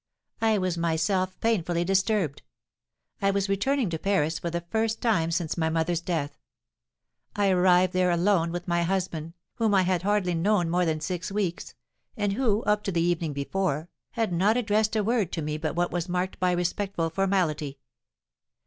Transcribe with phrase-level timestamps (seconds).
[0.41, 2.41] I was myself painfully disturbed;
[3.21, 6.39] I was returning to Paris for the first time since my mother's death;
[7.35, 11.31] I arrived there alone with my husband, whom I had hardly known more than six
[11.31, 11.75] weeks,
[12.17, 15.75] and who, up to the evening before, had not addressed a word to me but
[15.75, 17.77] what was marked by respectful formality.